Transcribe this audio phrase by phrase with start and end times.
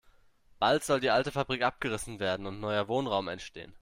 [0.57, 3.69] Bald soll die alte Fabrik abgerissen werden und neuer Wohnraum entstehen.